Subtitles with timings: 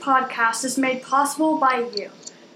[0.00, 2.08] Support for this podcast is made possible by you.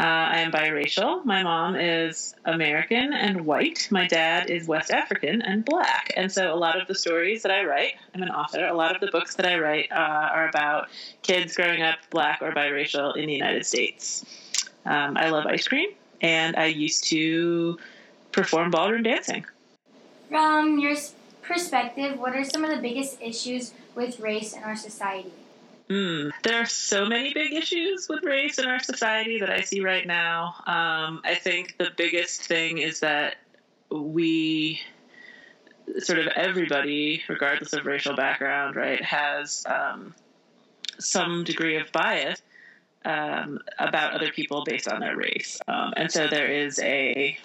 [0.00, 1.22] Uh, I am biracial.
[1.26, 3.86] My mom is American and white.
[3.90, 6.10] My dad is West African and black.
[6.16, 8.94] And so a lot of the stories that I write, I'm an author, a lot
[8.94, 9.94] of the books that I write uh,
[10.32, 10.88] are about
[11.20, 14.24] kids growing up black or biracial in the United States.
[14.86, 15.90] Um, I love ice cream,
[16.22, 17.78] and I used to
[18.32, 19.44] perform ballroom dancing.
[20.30, 20.96] From your
[21.42, 25.34] perspective, what are some of the biggest issues with race in our society?
[25.90, 29.80] Mm, there are so many big issues with race in our society that I see
[29.80, 30.54] right now.
[30.66, 33.36] Um, I think the biggest thing is that
[33.90, 34.80] we,
[35.98, 40.14] sort of everybody, regardless of racial background, right, has um,
[41.00, 42.40] some degree of bias
[43.04, 45.58] um, about other people based on their race.
[45.66, 47.36] Um, and so there is a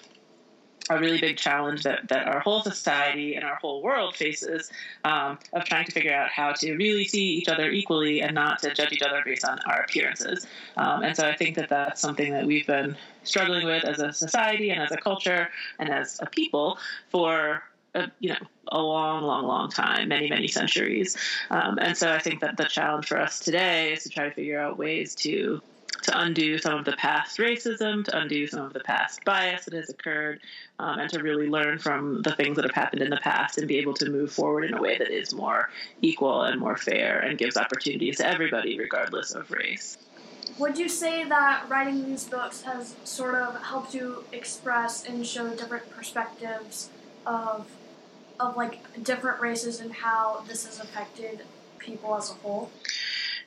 [0.90, 4.70] a really big challenge that, that our whole society and our whole world faces
[5.04, 8.60] um, of trying to figure out how to really see each other equally and not
[8.60, 10.46] to judge each other based on our appearances.
[10.76, 14.12] Um, and so I think that that's something that we've been struggling with as a
[14.12, 15.48] society and as a culture
[15.78, 16.78] and as a people
[17.10, 17.62] for
[17.94, 21.16] a, you know a long, long, long time, many, many centuries.
[21.50, 24.34] Um, and so I think that the challenge for us today is to try to
[24.34, 25.62] figure out ways to
[26.02, 29.74] to undo some of the past racism, to undo some of the past bias that
[29.74, 30.40] has occurred,
[30.78, 33.66] um, and to really learn from the things that have happened in the past and
[33.66, 35.70] be able to move forward in a way that is more
[36.02, 39.98] equal and more fair and gives opportunities to everybody, regardless of race.
[40.58, 45.50] Would you say that writing these books has sort of helped you express and show
[45.50, 46.90] different perspectives
[47.26, 47.70] of
[48.38, 51.42] of like different races and how this has affected
[51.78, 52.70] people as a whole?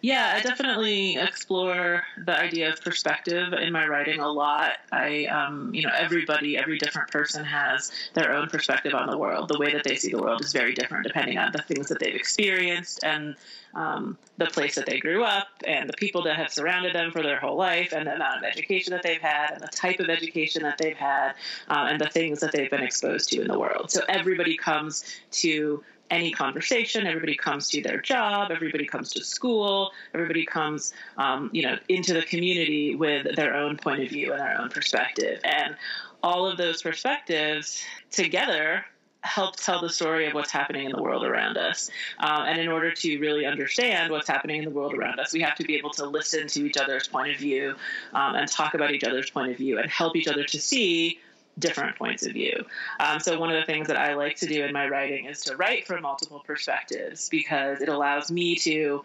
[0.02, 4.74] Yeah, I definitely explore the idea of perspective in my writing a lot.
[4.94, 9.50] I, um, you know, everybody, every different person has their own perspective on the world.
[9.50, 12.00] The way that they see the world is very different depending on the things that
[12.00, 13.36] they've experienced and
[13.74, 17.22] um, the place that they grew up and the people that have surrounded them for
[17.22, 20.10] their whole life and the amount of education that they've had and the type of
[20.10, 21.34] education that they've had
[21.68, 23.92] um, and the things that they've been exposed to in the world.
[23.92, 27.06] So everybody comes to any conversation.
[27.06, 28.52] Everybody comes to their job.
[28.52, 29.92] Everybody comes to school.
[30.14, 34.42] Everybody comes, um, you know, into the community with their own point of view and
[34.42, 35.40] their own perspective.
[35.44, 35.76] And
[36.24, 37.82] all of those perspectives
[38.12, 38.86] together
[39.22, 41.90] help tell the story of what's happening in the world around us.
[42.20, 45.42] Um, and in order to really understand what's happening in the world around us, we
[45.42, 47.76] have to be able to listen to each other's point of view
[48.14, 51.20] um, and talk about each other's point of view and help each other to see
[51.60, 52.66] different points of view.
[53.00, 55.42] Um, so, one of the things that I like to do in my writing is
[55.44, 59.04] to write from multiple perspectives because it allows me to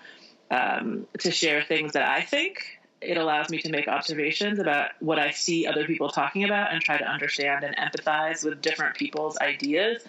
[0.50, 2.78] um, to share things that I think.
[3.04, 6.80] It allows me to make observations about what I see other people talking about and
[6.82, 10.02] try to understand and empathize with different people's ideas.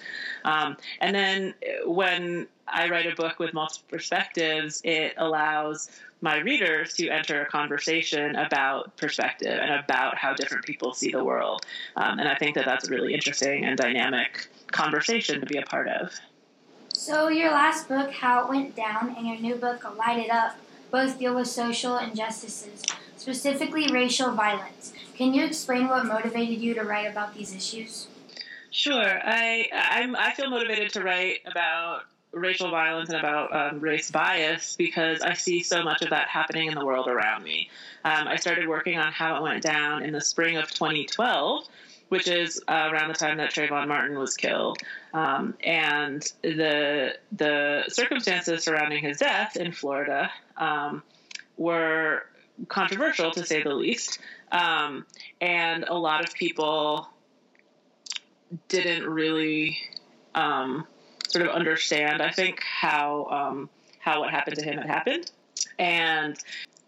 [0.44, 1.53] Um, and then
[1.86, 5.89] when I write a book with multiple perspectives, it allows
[6.21, 11.24] my readers to enter a conversation about perspective and about how different people see the
[11.24, 11.65] world.
[11.95, 15.63] Um, and I think that that's a really interesting and dynamic conversation to be a
[15.63, 16.12] part of.
[16.94, 20.56] So, your last book, How It Went Down, and your new book, Light It Up,
[20.95, 22.81] both deal with social injustices,
[23.18, 24.94] specifically racial violence.
[25.18, 28.07] Can you explain what motivated you to write about these issues?
[28.71, 29.19] Sure.
[29.25, 34.77] I I'm, I feel motivated to write about racial violence and about um, race bias
[34.77, 37.69] because I see so much of that happening in the world around me.
[38.06, 41.65] Um, I started working on how it went down in the spring of 2012,
[42.07, 44.77] which is uh, around the time that Trayvon Martin was killed,
[45.13, 51.04] um, and the the circumstances surrounding his death in Florida um,
[51.57, 52.24] were
[52.68, 54.19] controversial to say the least.
[54.52, 55.06] Um,
[55.42, 57.10] and a lot of people
[58.68, 59.78] didn't really
[60.34, 60.86] um,
[61.28, 63.69] sort of understand, I think, how um,
[64.00, 65.31] how what happened to him had happened.
[65.80, 66.38] And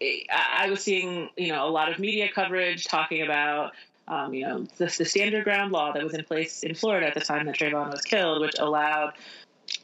[0.00, 3.72] I was seeing, you know, a lot of media coverage talking about,
[4.06, 7.14] um, you know, the, the, standard ground law that was in place in Florida at
[7.14, 9.14] the time that Trayvon was killed, which allowed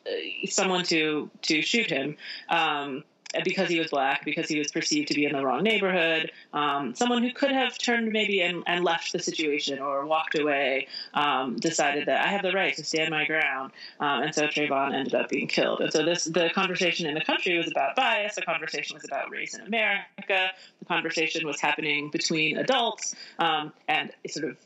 [0.06, 2.16] uh, someone to to shoot him.
[2.48, 3.04] Um,
[3.42, 6.94] because he was black, because he was perceived to be in the wrong neighborhood, um,
[6.94, 11.56] someone who could have turned maybe and, and left the situation or walked away, um,
[11.56, 15.14] decided that I have the right to stand my ground, um, and so Trayvon ended
[15.14, 15.80] up being killed.
[15.80, 18.34] And so this the conversation in the country was about bias.
[18.34, 20.50] The conversation was about race in America.
[20.78, 24.56] The conversation was happening between adults um, and sort of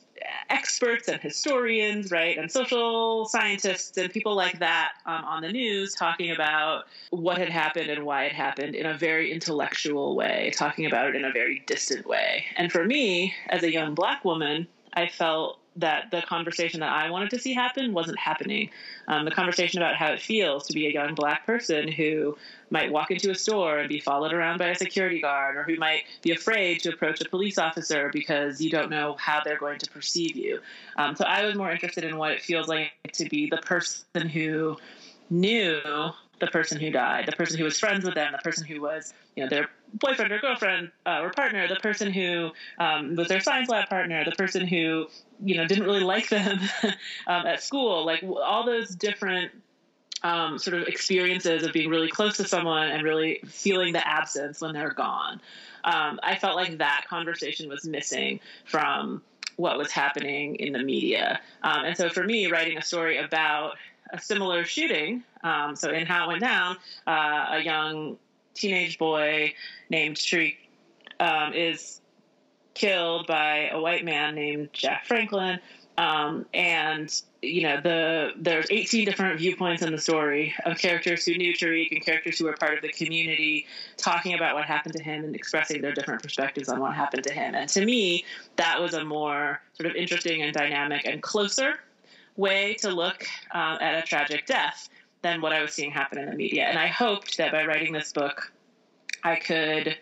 [0.50, 5.94] experts and historians, right, and social scientists and people like that um, on the news
[5.94, 10.86] talking about what had happened and why it happened in a very intellectual way, talking
[10.86, 12.44] about it in a very distant way.
[12.56, 17.10] And for me, as a young black woman, I felt that the conversation that I
[17.10, 18.70] wanted to see happen wasn't happening.
[19.06, 22.36] Um, the conversation about how it feels to be a young black person who
[22.70, 25.76] might walk into a store and be followed around by a security guard, or who
[25.76, 29.78] might be afraid to approach a police officer because you don't know how they're going
[29.78, 30.60] to perceive you.
[30.96, 34.28] Um, so I was more interested in what it feels like to be the person
[34.28, 34.76] who
[35.30, 35.80] knew
[36.40, 39.12] the person who died, the person who was friends with them, the person who was,
[39.36, 43.40] you know, their boyfriend or girlfriend uh, or partner, the person who um, was their
[43.40, 45.06] science lab partner, the person who,
[45.42, 46.60] you know, didn't really like them
[47.26, 49.50] um, at school, like all those different
[50.22, 54.60] um, sort of experiences of being really close to someone and really feeling the absence
[54.60, 55.40] when they're gone.
[55.84, 59.22] Um, I felt like that conversation was missing from
[59.56, 61.40] what was happening in the media.
[61.62, 63.76] Um, and so for me, writing a story about
[64.10, 65.24] a similar shooting.
[65.42, 66.76] Um, so in How It Went Down,
[67.06, 68.16] uh, a young
[68.54, 69.54] teenage boy
[69.90, 70.56] named Tariq
[71.20, 72.00] um, is
[72.74, 75.60] killed by a white man named Jack Franklin.
[75.96, 77.12] Um, and
[77.42, 81.90] you know the there's 18 different viewpoints in the story of characters who knew Tariq
[81.90, 83.66] and characters who were part of the community
[83.96, 87.32] talking about what happened to him and expressing their different perspectives on what happened to
[87.32, 87.56] him.
[87.56, 88.24] And to me,
[88.56, 91.80] that was a more sort of interesting and dynamic and closer
[92.38, 94.88] way to look uh, at a tragic death
[95.22, 96.64] than what I was seeing happen in the media.
[96.64, 98.52] And I hoped that by writing this book,
[99.24, 99.96] I could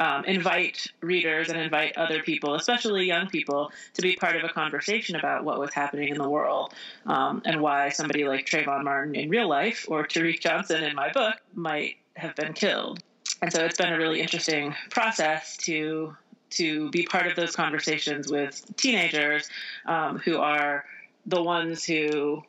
[0.00, 4.48] um, invite readers and invite other people, especially young people, to be part of a
[4.48, 6.72] conversation about what was happening in the world
[7.06, 11.12] um, and why somebody like Trayvon Martin in real life or Tariq Johnson in my
[11.12, 13.00] book might have been killed.
[13.42, 16.16] And so it's been a really interesting process to
[16.50, 19.48] to be part of those conversations with teenagers
[19.86, 20.84] um, who are
[21.26, 22.42] the ones who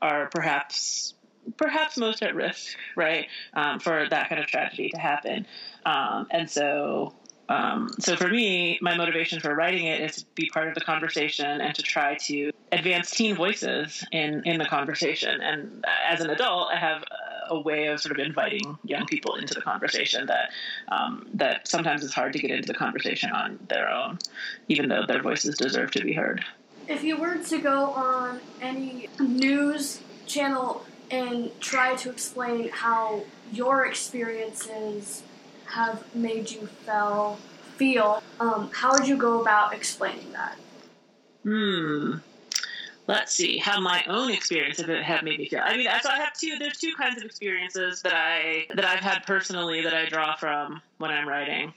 [0.00, 1.14] are perhaps
[1.56, 5.46] perhaps most at risk, right, um, for that kind of tragedy to happen.
[5.84, 7.14] Um, and so,
[7.48, 10.80] um, so for me, my motivation for writing it is to be part of the
[10.80, 15.40] conversation and to try to advance teen voices in in the conversation.
[15.40, 17.04] And as an adult, I have
[17.48, 20.50] a way of sort of inviting young people into the conversation that
[20.88, 24.18] um, that sometimes is hard to get into the conversation on their own,
[24.68, 26.44] even though their voices deserve to be heard.
[26.88, 33.22] If you were to go on any news channel and try to explain how
[33.52, 35.22] your experiences
[35.66, 37.38] have made you feel,
[37.76, 40.56] feel um, how would you go about explaining that?
[41.44, 42.14] Hmm.
[43.08, 45.60] Let's see how my own experience of have made me feel.
[45.62, 46.56] I mean, so I have two.
[46.58, 50.80] There's two kinds of experiences that I that I've had personally that I draw from
[50.98, 51.74] when I'm writing.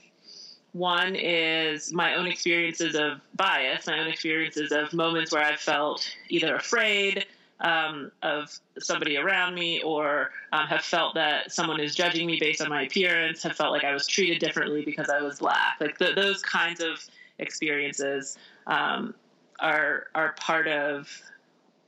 [0.76, 6.06] One is my own experiences of bias, my own experiences of moments where I've felt
[6.28, 7.24] either afraid
[7.60, 12.60] um, of somebody around me or um, have felt that someone is judging me based
[12.60, 15.78] on my appearance, have felt like I was treated differently because I was black.
[15.80, 17.02] Like the, those kinds of
[17.38, 19.14] experiences um,
[19.60, 21.08] are are part of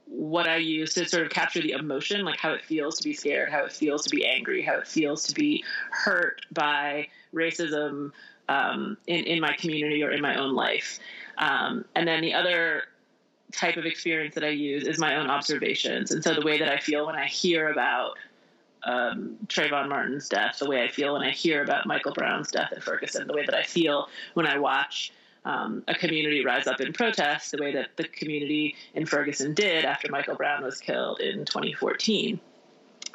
[0.07, 3.13] what I use to sort of capture the emotion, like how it feels to be
[3.13, 8.13] scared, how it feels to be angry, how it feels to be hurt by racism,
[8.49, 10.99] um, in, in my community or in my own life.
[11.39, 12.85] Um, and then the other
[13.53, 16.11] type of experience that I use is my own observations.
[16.11, 18.19] And so the way that I feel when I hear about
[18.85, 22.73] um, Trayvon Martin's death, the way I feel when I hear about Michael Brown's death
[22.73, 25.13] at Ferguson, the way that I feel when I watch
[25.45, 29.85] um, a community rise up in protest, the way that the community in Ferguson did
[29.85, 32.39] after Michael Brown was killed in 2014.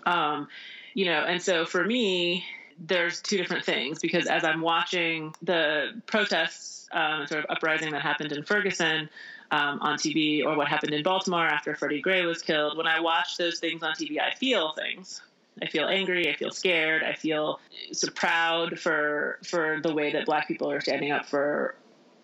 [0.05, 0.47] Um,
[0.93, 2.43] you know, and so for me,
[2.79, 8.01] there's two different things because as I'm watching the protests, um, sort of uprising that
[8.01, 9.09] happened in Ferguson
[9.51, 12.99] um, on TV, or what happened in Baltimore after Freddie Gray was killed, when I
[12.99, 15.21] watch those things on TV, I feel things.
[15.61, 16.31] I feel angry.
[16.31, 17.03] I feel scared.
[17.03, 17.59] I feel
[17.91, 21.75] so proud for for the way that Black people are standing up for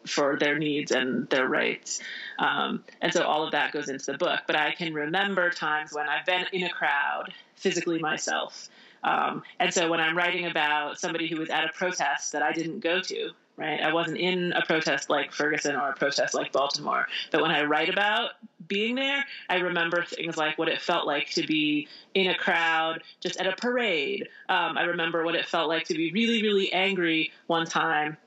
[0.08, 2.00] for their needs and their rights.
[2.40, 4.42] Um, and so all of that goes into the book.
[4.48, 8.70] But I can remember times when I've been in a crowd physically myself.
[9.04, 12.52] Um, and so when I'm writing about somebody who was at a protest that I
[12.52, 13.82] didn't go to, right?
[13.82, 17.08] I wasn't in a protest like Ferguson or a protest like Baltimore.
[17.32, 18.32] But when I write about
[18.68, 23.04] being there, I remember things like what it felt like to be in a crowd,
[23.20, 24.28] just at a parade.
[24.48, 28.18] Um, I remember what it felt like to be really, really angry one time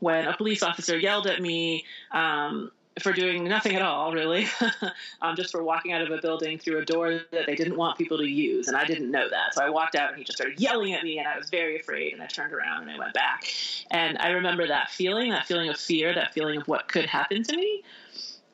[0.00, 2.70] when a police officer yelled at me um,
[3.00, 4.46] for doing nothing at all, really,
[5.22, 7.98] um, just for walking out of a building through a door that they didn't want
[7.98, 8.68] people to use.
[8.68, 9.54] And I didn't know that.
[9.54, 11.78] So I walked out and he just started yelling at me, and I was very
[11.78, 12.12] afraid.
[12.12, 13.46] And I turned around and I went back.
[13.90, 17.42] And I remember that feeling, that feeling of fear, that feeling of what could happen
[17.42, 17.82] to me.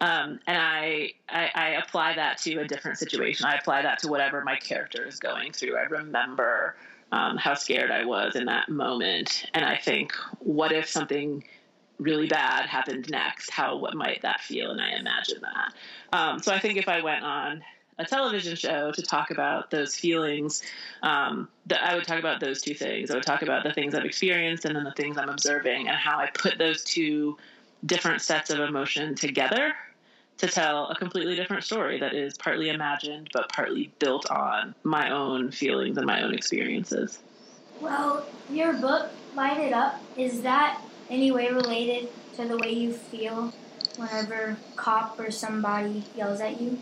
[0.01, 3.45] Um, and I, I, I apply that to a different situation.
[3.45, 5.77] I apply that to whatever my character is going through.
[5.77, 6.77] I remember
[7.13, 11.45] um, how scared I was in that moment, and I think, what if something
[12.01, 14.71] really bad happened next, how what might that feel?
[14.71, 16.17] And I imagine that.
[16.17, 17.63] Um, so I think if I went on
[17.99, 20.63] a television show to talk about those feelings,
[21.03, 23.11] um, that I would talk about those two things.
[23.11, 25.97] I would talk about the things I've experienced and then the things I'm observing, and
[25.97, 27.37] how I put those two
[27.85, 29.75] different sets of emotion together
[30.39, 35.11] to tell a completely different story that is partly imagined but partly built on my
[35.11, 37.19] own feelings and my own experiences.
[37.81, 40.81] Well, your book, Light It Up, is that
[41.11, 43.53] any way related to the way you feel
[43.97, 46.79] whenever cop or somebody yells at you?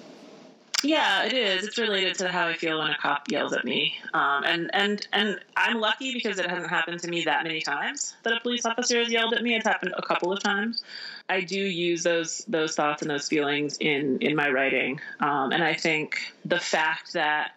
[0.84, 1.64] Yeah, it is.
[1.64, 5.04] It's related to how I feel when a cop yells at me, um, and and
[5.12, 8.64] and I'm lucky because it hasn't happened to me that many times that a police
[8.64, 9.56] officer has yelled at me.
[9.56, 10.84] It's happened a couple of times.
[11.28, 15.64] I do use those those thoughts and those feelings in in my writing, um, and
[15.64, 17.56] I think the fact that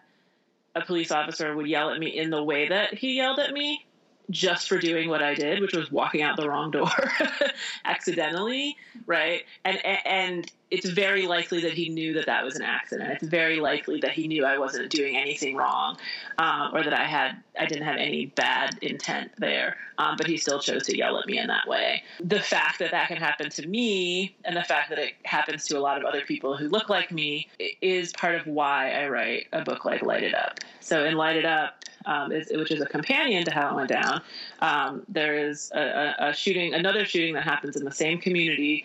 [0.74, 3.84] a police officer would yell at me in the way that he yelled at me
[4.32, 6.90] just for doing what I did, which was walking out the wrong door
[7.84, 9.44] accidentally, right?
[9.64, 13.10] And and it's very likely that he knew that that was an accident.
[13.10, 15.98] It's very likely that he knew I wasn't doing anything wrong,
[16.38, 19.76] um, or that I had I didn't have any bad intent there.
[19.98, 22.02] Um, but he still chose to yell at me in that way.
[22.24, 25.78] The fact that that can happen to me, and the fact that it happens to
[25.78, 27.48] a lot of other people who look like me,
[27.82, 30.60] is part of why I write a book like Light It Up.
[30.80, 33.88] So in Light It Up, um, is, which is a companion to how it went
[33.88, 34.22] down.
[34.60, 38.84] Um, there is a, a, shooting, another shooting that happens in the same community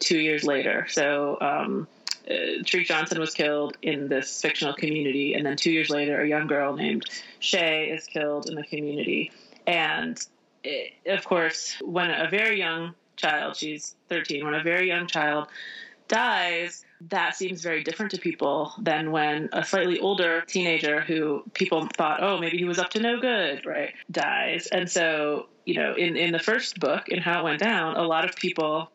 [0.00, 0.86] two years later.
[0.88, 1.88] So um,
[2.28, 6.28] uh, Tariq Johnson was killed in this fictional community, and then two years later, a
[6.28, 7.04] young girl named
[7.38, 9.32] Shay is killed in the community.
[9.66, 10.18] And
[10.64, 15.48] it, of course, when a very young child, she's 13, when a very young child
[16.08, 21.88] dies, that seems very different to people than when a slightly older teenager who people
[21.96, 24.66] thought, oh, maybe he was up to no good, right, dies.
[24.66, 28.02] And so, you know, in, in the first book, in How It Went Down, a
[28.02, 28.90] lot of people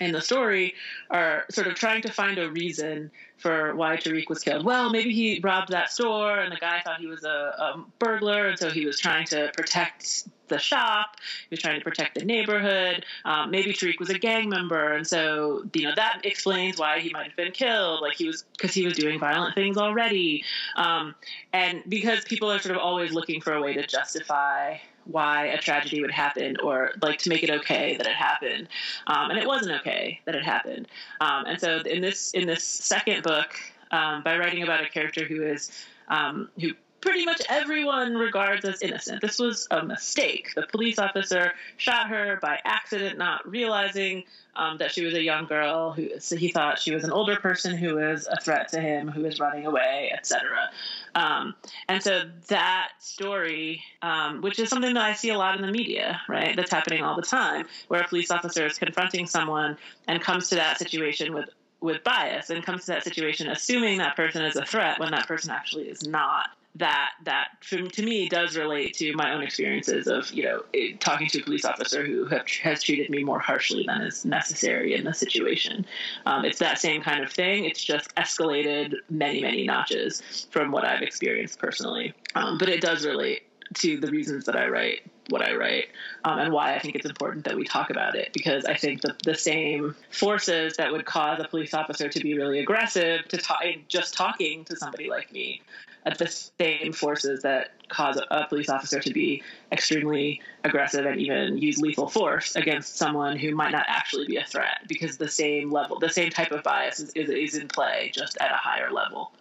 [0.00, 0.74] in the story
[1.10, 4.64] are sort of trying to find a reason for why Tariq was killed.
[4.64, 8.46] Well, maybe he robbed that store and the guy thought he was a, a burglar,
[8.48, 11.16] and so he was trying to protect the shop.
[11.48, 13.04] He was trying to protect the neighborhood.
[13.24, 17.10] Um, maybe Tariq was a gang member, and so you know that explains why he
[17.10, 18.00] might have been killed.
[18.00, 20.44] Like he was because he was doing violent things already,
[20.76, 21.14] um,
[21.52, 25.58] and because people are sort of always looking for a way to justify why a
[25.58, 28.68] tragedy would happen or like to make it okay that it happened.
[29.06, 30.88] Um, and it wasn't okay that it happened.
[31.20, 33.56] Um, and so in this in this second book
[33.90, 35.70] um, by writing about a character who is
[36.08, 36.72] um, who
[37.04, 39.20] pretty much everyone regards as innocent.
[39.20, 40.52] This was a mistake.
[40.54, 44.24] The police officer shot her by accident, not realizing
[44.56, 45.92] um, that she was a young girl.
[45.92, 49.08] Who so he thought she was an older person who was a threat to him,
[49.08, 50.70] who was running away, etc.
[51.14, 51.54] Um,
[51.90, 55.70] and so that story, um, which is something that I see a lot in the
[55.70, 56.56] media, right?
[56.56, 59.76] That's happening all the time, where a police officer is confronting someone
[60.08, 64.16] and comes to that situation with with bias and comes to that situation assuming that
[64.16, 68.56] person is a threat when that person actually is not that that to me does
[68.56, 70.62] relate to my own experiences of you know
[70.98, 74.94] talking to a police officer who have, has treated me more harshly than is necessary
[74.94, 75.86] in the situation.
[76.26, 77.64] Um, it's that same kind of thing.
[77.64, 82.12] It's just escalated many many notches from what I've experienced personally.
[82.34, 85.86] Um, but it does relate to the reasons that I write what I write
[86.24, 89.00] um, and why I think it's important that we talk about it because I think
[89.00, 93.38] the, the same forces that would cause a police officer to be really aggressive to
[93.38, 95.62] talk, just talking to somebody like me
[96.06, 99.42] at the same forces that cause a police officer to be
[99.72, 104.44] extremely aggressive and even use lethal force against someone who might not actually be a
[104.44, 108.10] threat because the same level, the same type of bias is, is, is in play
[108.12, 109.32] just at a higher level.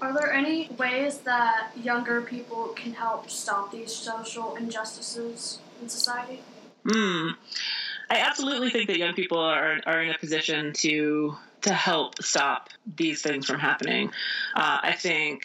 [0.00, 6.42] Are there any ways that younger people can help stop these social injustices in society?
[6.84, 7.28] Hmm.
[8.10, 12.70] I absolutely think that young people are, are in a position to to help stop
[12.96, 14.08] these things from happening.
[14.54, 15.44] Uh, I think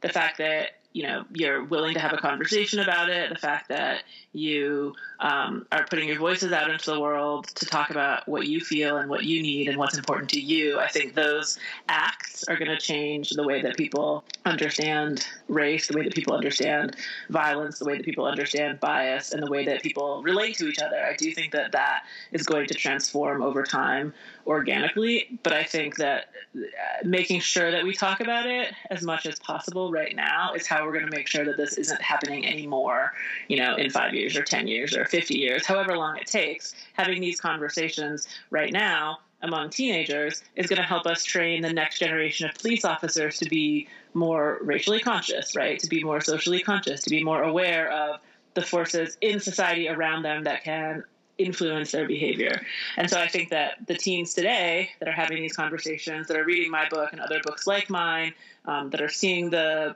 [0.00, 3.68] the fact that you know you're willing to have a conversation about it, the fact
[3.68, 8.46] that you um, are putting your voices out into the world to talk about what
[8.46, 10.78] you feel and what you need and what's important to you.
[10.78, 11.58] I think those
[11.90, 16.34] acts are going to change the way that people understand race, the way that people
[16.34, 16.96] understand
[17.28, 20.78] violence, the way that people understand bias, and the way that people relate to each
[20.78, 20.96] other.
[20.96, 24.14] I do think that that is going to transform over time
[24.46, 26.60] organically, but I think that uh,
[27.04, 30.85] making sure that we talk about it as much as possible right now is how
[30.86, 33.12] we're going to make sure that this isn't happening anymore,
[33.48, 36.74] you know, in five years or 10 years or 50 years, however long it takes,
[36.94, 41.98] having these conversations right now among teenagers is going to help us train the next
[41.98, 45.78] generation of police officers to be more racially conscious, right?
[45.80, 48.20] To be more socially conscious, to be more aware of
[48.54, 51.04] the forces in society around them that can
[51.38, 52.62] influence their behavior.
[52.96, 56.44] And so I think that the teens today that are having these conversations, that are
[56.44, 58.32] reading my book and other books like mine,
[58.64, 59.94] um, that are seeing the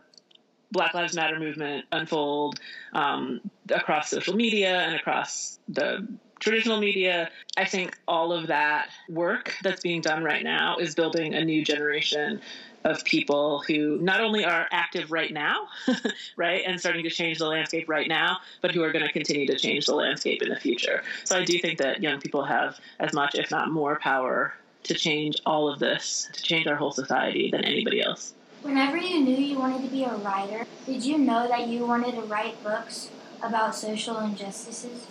[0.72, 2.60] Black Lives Matter movement unfold
[2.92, 6.06] um, across social media and across the
[6.38, 7.30] traditional media.
[7.56, 11.64] I think all of that work that's being done right now is building a new
[11.64, 12.40] generation
[12.84, 15.68] of people who not only are active right now,
[16.36, 19.46] right, and starting to change the landscape right now, but who are going to continue
[19.46, 21.02] to change the landscape in the future.
[21.24, 24.94] So I do think that young people have as much, if not more, power to
[24.94, 28.34] change all of this, to change our whole society than anybody else.
[28.62, 32.14] Whenever you knew you wanted to be a writer, did you know that you wanted
[32.14, 33.10] to write books
[33.42, 35.06] about social injustices?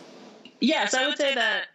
[0.62, 1.66] Yes, I would say that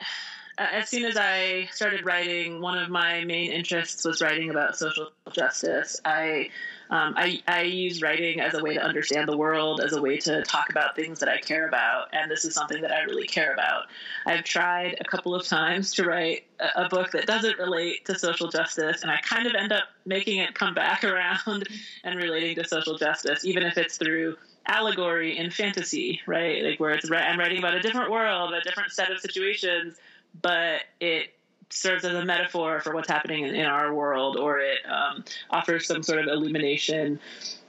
[0.58, 4.76] uh, as soon as I started writing, one of my main interests was writing about
[4.76, 6.00] social justice.
[6.04, 6.50] I
[6.94, 10.16] um, I, I use writing as a way to understand the world, as a way
[10.18, 13.26] to talk about things that I care about, and this is something that I really
[13.26, 13.86] care about.
[14.26, 18.16] I've tried a couple of times to write a, a book that doesn't relate to
[18.16, 21.66] social justice, and I kind of end up making it come back around
[22.04, 26.62] and relating to social justice, even if it's through allegory and fantasy, right?
[26.62, 29.96] Like where it's I'm writing about a different world, a different set of situations,
[30.40, 31.34] but it
[31.74, 35.86] serves as a metaphor for what's happening in, in our world, or it um, offers
[35.86, 37.20] some sort of illumination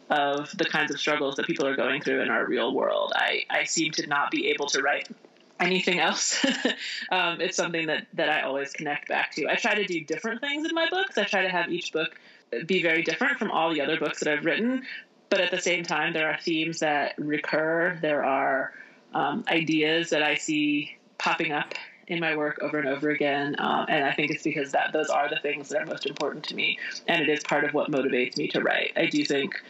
[0.09, 3.11] of the kinds of struggles that people are going through in our real world.
[3.15, 5.09] I, I seem to not be able to write
[5.59, 6.45] anything else.
[7.11, 9.47] um, it's something that, that I always connect back to.
[9.49, 11.17] I try to do different things in my books.
[11.17, 12.19] I try to have each book
[12.65, 14.83] be very different from all the other books that I've written,
[15.29, 17.97] but at the same time, there are themes that recur.
[18.01, 18.73] There are
[19.13, 21.73] um, ideas that I see popping up
[22.07, 25.09] in my work over and over again, um, and I think it's because that those
[25.09, 27.89] are the things that are most important to me, and it is part of what
[27.89, 28.93] motivates me to write.
[28.95, 29.61] I do think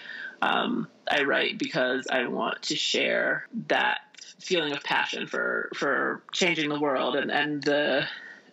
[0.41, 3.99] um, I write because I want to share that
[4.39, 8.05] feeling of passion for for changing the world and and the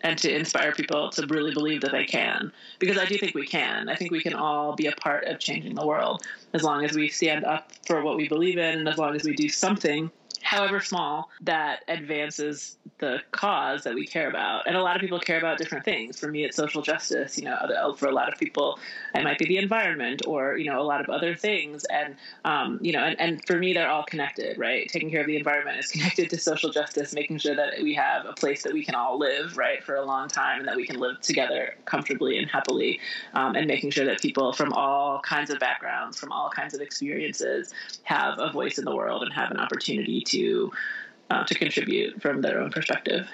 [0.05, 3.47] and to inspire people to really believe that they can because i do think we
[3.47, 6.85] can i think we can all be a part of changing the world as long
[6.85, 9.49] as we stand up for what we believe in and as long as we do
[9.49, 10.11] something
[10.43, 14.67] however small, that advances the cause that we care about.
[14.67, 16.19] And a lot of people care about different things.
[16.19, 17.39] For me, it's social justice.
[17.39, 18.79] You know, for a lot of people,
[19.15, 21.85] it might be the environment or you know a lot of other things.
[21.85, 24.89] And um, you know, and, and for me, they're all connected, right?
[24.89, 28.27] Taking care of the environment is connected to social justice, making sure that we have
[28.27, 30.87] a place that we can all live, right, for a long time, and that we
[30.87, 33.01] can live together comfortably and happily,
[33.35, 36.81] um, and making sure that people from all kinds of backgrounds, from all kinds of
[36.81, 40.73] experiences, have a voice in the world and have an opportunity to to
[41.31, 43.29] uh, to contribute from their own perspective.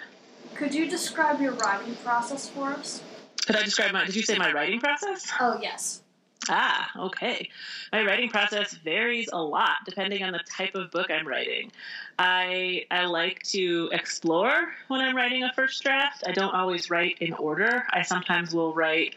[0.55, 3.03] Could you describe your writing process for us?
[3.47, 4.05] Could I describe my?
[4.05, 5.31] Did you say my writing process?
[5.41, 6.03] Oh yes.
[6.49, 7.49] Ah, okay.
[7.93, 11.71] My writing process varies a lot depending on the type of book I'm writing.
[12.19, 16.25] I I like to explore when I'm writing a first draft.
[16.27, 17.85] I don't always write in order.
[17.91, 19.15] I sometimes will write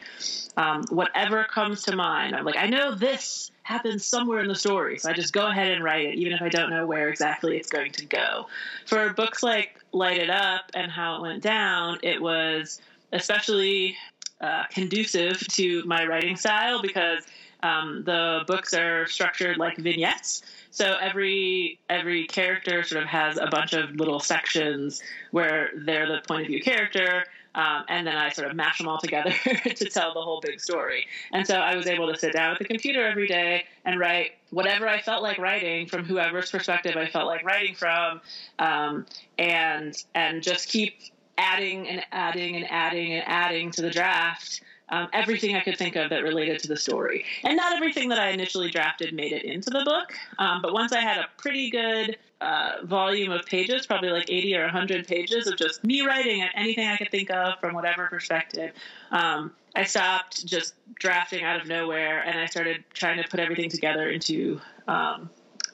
[0.58, 2.36] um, whatever comes to mind.
[2.36, 5.72] I'm like, I know this happens somewhere in the story, so I just go ahead
[5.72, 8.48] and write it, even if I don't know where exactly it's going to go.
[8.86, 12.82] For books like Light It Up and How It Went Down, it was
[13.14, 13.96] especially
[14.42, 17.24] uh, conducive to my writing style because
[17.64, 20.42] um, the books are structured like vignettes.
[20.72, 25.02] So every every character sort of has a bunch of little sections
[25.32, 27.26] where they're the point of view character,
[27.56, 29.32] um, and then I sort of mash them all together
[29.76, 31.06] to tell the whole big story.
[31.34, 34.32] And so I was able to sit down at the computer every day and write
[34.52, 38.22] whatever I felt like writing from whoever's perspective I felt like writing from,
[38.60, 39.06] um,
[39.38, 40.96] and and just keep
[41.42, 45.96] adding and adding and adding and adding to the draft um, everything I could think
[45.96, 47.26] of that related to the story.
[47.44, 50.92] And not everything that I initially drafted made it into the book, um, but once
[50.92, 55.48] I had a pretty good uh, volume of pages, probably like 80 or 100 pages
[55.48, 58.72] of just me writing anything I could think of from whatever perspective,
[59.12, 63.70] um, I stopped just drafting out of nowhere and I started trying to put everything
[63.70, 65.30] together into um,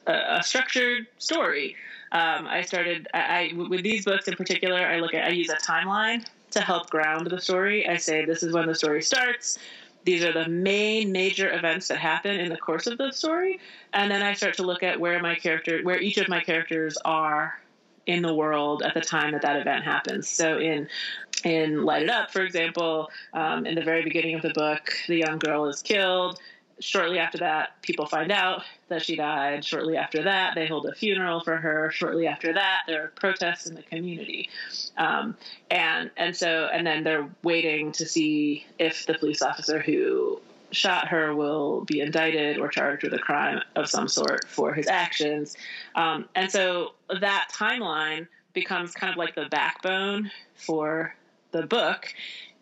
[0.05, 1.75] a, a, structured story.
[2.11, 4.77] Um, I started I, I, with these books in particular.
[4.77, 7.87] I look at I use a timeline to help ground the story.
[7.87, 9.57] I say this is when the story starts.
[10.05, 13.59] These are the main major events that happen in the course of the story,
[13.93, 16.97] and then I start to look at where my character, where each of my characters
[17.03, 17.59] are
[18.05, 20.29] in the world at the time that that event happens.
[20.29, 20.87] So in
[21.43, 25.17] in Light It Up, for example, um, in the very beginning of the book, the
[25.17, 26.39] young girl is killed
[26.79, 29.63] shortly after that, people find out that she died.
[29.65, 31.91] Shortly after that, they hold a funeral for her.
[31.91, 34.49] Shortly after that, there are protests in the community,
[34.97, 35.35] um,
[35.71, 40.39] and and so and then they're waiting to see if the police officer who
[40.71, 44.87] shot her will be indicted or charged with a crime of some sort for his
[44.87, 45.55] actions.
[45.95, 51.15] Um, and so that timeline becomes kind of like the backbone for
[51.51, 52.13] the book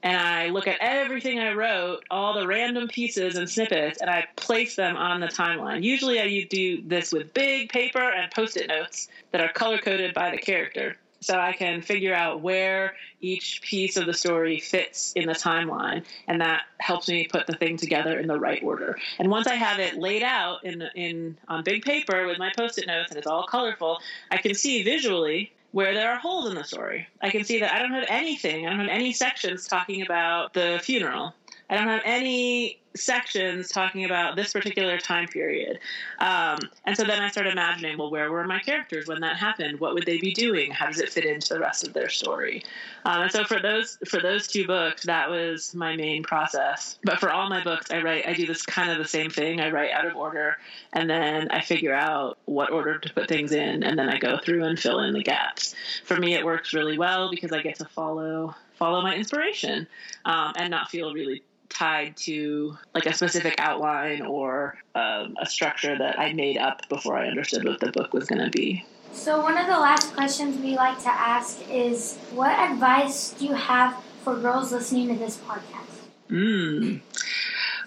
[0.05, 4.27] and I look at everything I wrote, all the random pieces and snippets, and I
[4.35, 5.81] place them on the timeline.
[5.81, 10.13] Usually I do this with big paper and post it notes that are color coded
[10.13, 10.95] by the character.
[11.21, 16.05] So I can figure out where each piece of the story fits in the timeline,
[16.27, 18.99] and that helps me put the thing together in the right order.
[19.17, 22.85] And once I have it laid out in in on big paper with my post-it
[22.85, 23.97] notes and it's all colorful,
[24.29, 27.05] I can see visually where there are holes in the story.
[27.21, 30.53] I can see that I don't have anything, I don't have any sections talking about
[30.53, 31.35] the funeral.
[31.69, 35.79] I don't have any sections talking about this particular time period.
[36.19, 39.79] Um, and so then I started imagining, well, where were my characters when that happened?
[39.79, 40.71] What would they be doing?
[40.71, 42.63] How does it fit into the rest of their story?
[43.03, 46.97] Um, and so for those for those two books, that was my main process.
[47.03, 49.59] But for all my books, I write I do this kind of the same thing.
[49.59, 50.57] I write out of order,
[50.93, 54.37] and then I figure out what order to put things in, and then I go
[54.37, 55.75] through and fill in the gaps.
[56.05, 59.87] For me, it works really well because I get to follow follow my inspiration
[60.25, 65.97] um, and not feel really tied to like a specific outline or um, a structure
[65.97, 68.85] that I made up before I understood what the book was going to be.
[69.13, 73.53] So, one of the last questions we like to ask is what advice do you
[73.53, 75.85] have for girls listening to this podcast?
[76.27, 76.97] Hmm.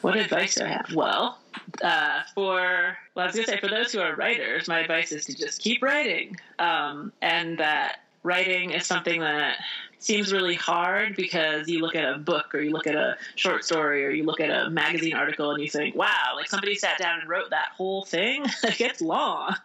[0.01, 0.93] What advice do I have?
[0.95, 1.39] Well,
[1.83, 5.25] uh, for well, I was gonna say for those who are writers, my advice is
[5.27, 9.57] to just keep writing, um, and that writing is something that
[9.99, 13.65] seems really hard because you look at a book or you look at a short
[13.65, 16.99] story or you look at a magazine article and you think, wow, like somebody sat
[16.99, 18.45] down and wrote that whole thing.
[18.63, 19.55] like it's long.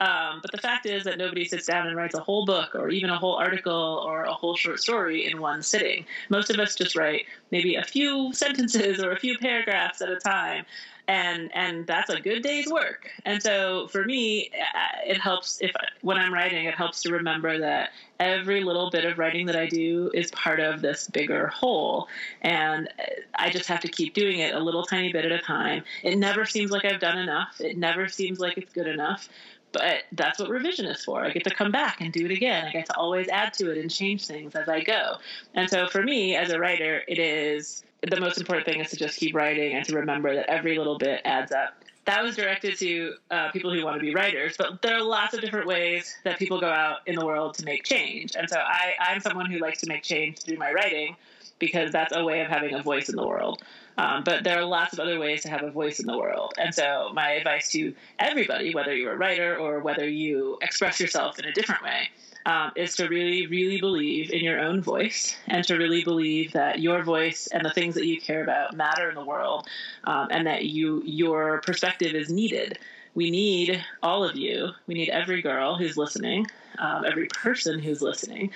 [0.00, 2.88] Um, but the fact is that nobody sits down and writes a whole book or
[2.88, 6.06] even a whole article or a whole short story in one sitting.
[6.28, 10.16] Most of us just write maybe a few sentences or a few paragraphs at a
[10.16, 10.64] time
[11.12, 13.10] and and that's a good day's work.
[13.26, 15.70] And so for me, uh, it helps if
[16.00, 19.66] when I'm writing, it helps to remember that every little bit of writing that I
[19.66, 22.08] do is part of this bigger whole,
[22.40, 22.88] and
[23.34, 25.84] I just have to keep doing it a little tiny bit at a time.
[26.02, 27.60] It never seems like I've done enough.
[27.60, 29.28] It never seems like it's good enough.
[29.72, 31.24] But that's what revision is for.
[31.24, 32.66] I get to come back and do it again.
[32.66, 35.16] I get to always add to it and change things as I go.
[35.54, 38.96] And so for me as a writer, it is the most important thing is to
[38.96, 41.74] just keep writing and to remember that every little bit adds up.
[42.04, 45.34] That was directed to uh, people who want to be writers, but there are lots
[45.34, 48.34] of different ways that people go out in the world to make change.
[48.34, 51.14] And so I, I'm someone who likes to make change through my writing
[51.60, 53.62] because that's a way of having a voice in the world.
[53.98, 56.54] Um, but there are lots of other ways to have a voice in the world.
[56.58, 61.38] And so, my advice to everybody, whether you're a writer or whether you express yourself
[61.38, 62.08] in a different way,
[62.46, 66.80] um, is to really, really believe in your own voice and to really believe that
[66.80, 69.66] your voice and the things that you care about matter in the world
[70.04, 72.78] um, and that you your perspective is needed.
[73.14, 74.70] We need all of you.
[74.86, 76.46] We need every girl who's listening,
[76.78, 78.50] um, every person who's listening,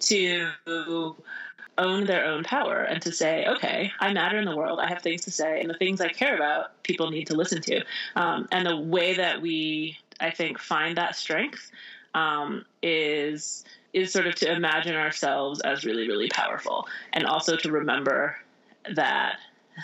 [0.00, 1.16] to
[1.78, 4.78] own their own power and to say, okay, I matter in the world.
[4.80, 7.60] I have things to say, and the things I care about, people need to listen
[7.62, 7.82] to.
[8.16, 11.70] Um, and the way that we, I think, find that strength
[12.14, 17.70] um, is is sort of to imagine ourselves as really, really powerful, and also to
[17.70, 18.36] remember
[18.94, 19.38] that.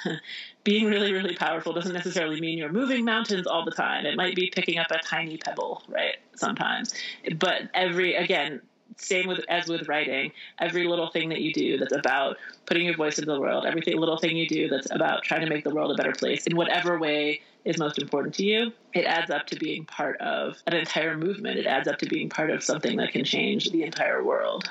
[0.62, 4.06] being really, really powerful doesn't necessarily mean you're moving mountains all the time.
[4.06, 6.16] It might be picking up a tiny pebble, right?
[6.36, 6.94] Sometimes.
[7.38, 8.60] But every, again,
[9.00, 10.32] same with as with writing.
[10.60, 12.36] Every little thing that you do that's about
[12.66, 15.48] putting your voice into the world every little thing you do that's about trying to
[15.48, 19.04] make the world a better place in whatever way is most important to you it
[19.04, 21.58] adds up to being part of an entire movement.
[21.58, 24.68] It adds up to being part of something that can change the entire world.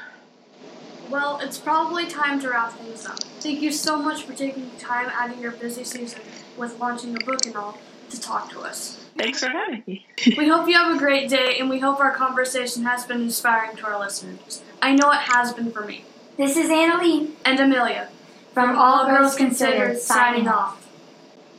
[1.10, 3.24] Well, it's probably time to wrap things up.
[3.40, 6.22] Thank you so much for taking the time out of your busy season
[6.58, 7.78] with launching a book and all
[8.10, 9.06] to talk to us.
[9.18, 10.06] Thanks for having me.
[10.38, 13.76] We hope you have a great day, and we hope our conversation has been inspiring
[13.78, 14.62] to our listeners.
[14.82, 16.06] I know it has been for me.
[16.38, 18.08] This is Annalie And Amelia.
[18.54, 20.88] from All Girls Considered signing off.